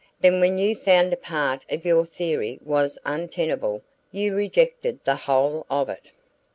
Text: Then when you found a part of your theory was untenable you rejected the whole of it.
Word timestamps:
Then 0.19 0.39
when 0.39 0.57
you 0.57 0.75
found 0.75 1.13
a 1.13 1.15
part 1.15 1.61
of 1.69 1.85
your 1.85 2.05
theory 2.05 2.59
was 2.63 2.97
untenable 3.05 3.83
you 4.11 4.33
rejected 4.33 4.99
the 5.03 5.13
whole 5.15 5.67
of 5.69 5.89
it. 5.89 6.09